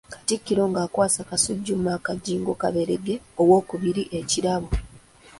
Katikkiro 0.13 0.63
ng'akwasa 0.71 1.21
Kasujju 1.29 1.73
Mark 1.85 2.05
Jjingo 2.23 2.53
Kaberenge 2.61 3.15
owookubiri 3.41 4.03
ekirabo. 4.19 4.69